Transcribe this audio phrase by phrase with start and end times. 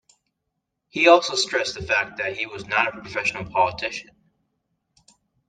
[0.89, 4.09] He also stressed the fact that he was not a professional politician.